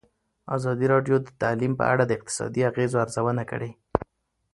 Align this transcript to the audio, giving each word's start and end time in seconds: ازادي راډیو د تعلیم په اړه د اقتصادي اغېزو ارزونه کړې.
ازادي 0.55 0.85
راډیو 0.93 1.15
د 1.21 1.27
تعلیم 1.41 1.73
په 1.79 1.85
اړه 1.91 2.03
د 2.05 2.11
اقتصادي 2.17 2.61
اغېزو 2.69 2.97
ارزونه 3.03 3.43
کړې. 3.51 3.71